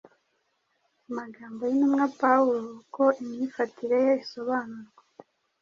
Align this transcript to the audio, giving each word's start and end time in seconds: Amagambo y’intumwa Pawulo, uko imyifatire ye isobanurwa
Amagambo 1.09 1.61
y’intumwa 1.71 2.05
Pawulo, 2.21 2.67
uko 2.81 3.03
imyifatire 3.21 3.97
ye 4.05 4.13
isobanurwa 4.23 5.01